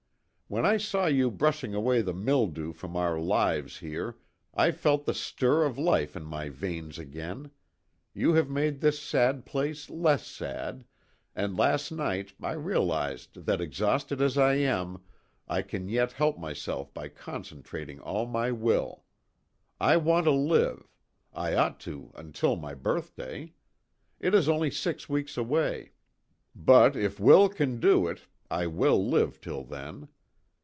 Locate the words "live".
20.31-20.85, 29.07-29.39